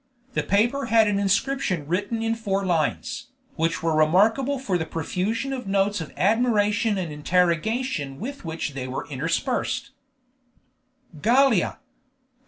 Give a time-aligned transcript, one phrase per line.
[0.33, 5.53] The paper had an inscription written in four lines, which were remarkable for the profusion
[5.53, 9.91] of notes of admiration and interrogation with which they were interspersed:
[11.21, 11.77] "Gallia???